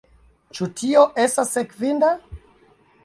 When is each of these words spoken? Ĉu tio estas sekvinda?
Ĉu 0.59 0.67
tio 0.79 1.03
estas 1.25 1.53
sekvinda? 1.59 2.13